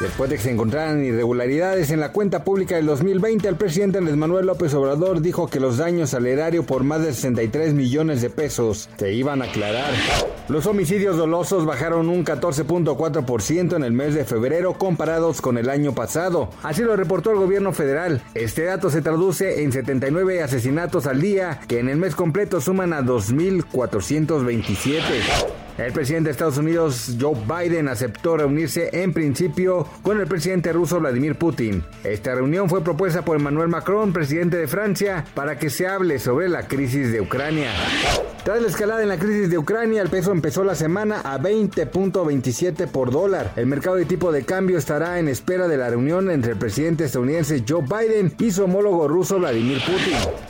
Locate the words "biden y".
47.82-48.50